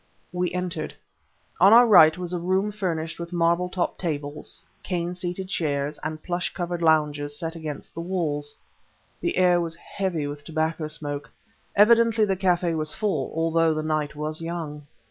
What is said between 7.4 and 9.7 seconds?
against the walls. The air